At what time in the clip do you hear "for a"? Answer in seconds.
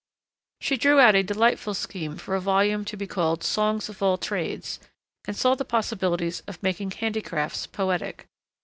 2.17-2.39